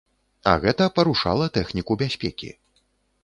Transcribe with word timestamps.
А 0.51 0.53
гэта 0.63 0.87
парушала 0.99 1.45
тэхніку 1.57 1.97
бяспекі. 2.05 2.51